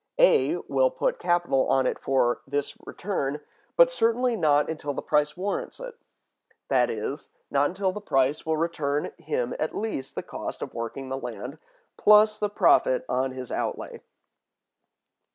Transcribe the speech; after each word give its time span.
A 0.17 0.55
will 0.67 0.89
put 0.89 1.19
capital 1.19 1.67
on 1.67 1.85
it 1.85 1.99
for 1.99 2.41
this 2.47 2.73
return, 2.87 3.39
but 3.77 3.91
certainly 3.91 4.35
not 4.35 4.67
until 4.67 4.95
the 4.95 5.01
price 5.03 5.37
warrants 5.37 5.79
it; 5.79 5.95
that 6.69 6.89
is, 6.89 7.29
not 7.51 7.69
until 7.69 7.91
the 7.91 8.01
price 8.01 8.43
will 8.43 8.57
return 8.57 9.11
him 9.19 9.53
at 9.59 9.77
least 9.77 10.15
the 10.15 10.23
cost 10.23 10.63
of 10.63 10.73
working 10.73 11.09
the 11.09 11.19
land, 11.19 11.59
plus 11.97 12.39
the 12.39 12.49
profit 12.49 13.05
on 13.07 13.33
his 13.33 13.51
outlay. 13.51 14.01